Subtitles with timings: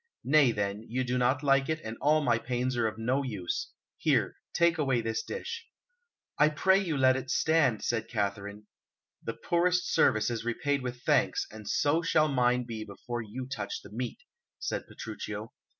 [0.23, 3.69] Nay, then, you do not like it, and all my pains are of no use.
[3.99, 5.67] Here, take away this dish."
[6.39, 8.65] "I pray you let it stand," said Katharine.
[9.23, 13.81] "The poorest service is repaid with thanks, and so shall mine be before you touch
[13.83, 14.17] the meat,"
[14.57, 15.53] said Petruchio.